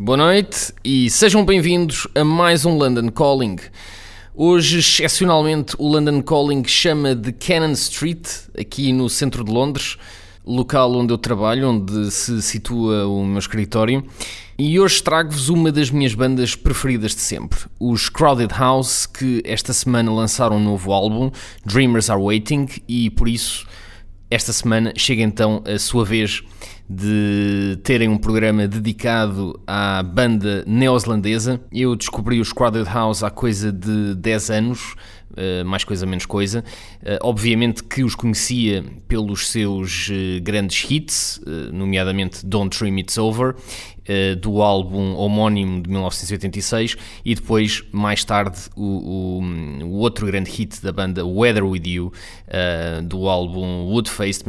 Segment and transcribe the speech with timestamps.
[0.00, 3.56] Boa noite e sejam bem-vindos a mais um London Calling.
[4.32, 9.96] Hoje, excepcionalmente, o London Calling chama de Cannon Street, aqui no centro de Londres,
[10.46, 14.04] local onde eu trabalho, onde se situa o meu escritório.
[14.56, 19.72] E hoje trago-vos uma das minhas bandas preferidas de sempre, os Crowded House, que esta
[19.72, 21.32] semana lançaram um novo álbum,
[21.66, 23.66] Dreamers Are Waiting, e por isso
[24.30, 26.42] esta semana chega então a sua vez
[26.88, 31.60] de terem um programa dedicado à banda neozelandesa.
[31.72, 34.94] Eu descobri os Crowded House há coisa de 10 anos,
[35.36, 36.64] eh, mais coisa menos coisa.
[37.02, 41.40] Eh, obviamente que os conhecia pelos seus eh, grandes hits,
[41.72, 43.54] nomeadamente Don't Dream It's Over,
[44.40, 49.42] do álbum homónimo de 1986 e depois, mais tarde, o,
[49.98, 52.12] outro grande hit da banda, Weather With You,
[53.06, 54.48] do álbum Woodface de